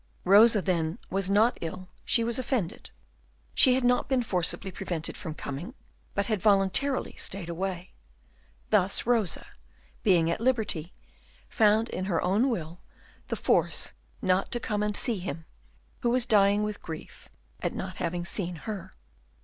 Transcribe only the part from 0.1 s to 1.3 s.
Rosa, then, was